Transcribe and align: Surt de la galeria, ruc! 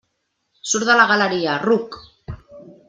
Surt 0.69 0.89
de 0.91 0.95
la 1.01 1.05
galeria, 1.13 1.59
ruc! 1.69 2.03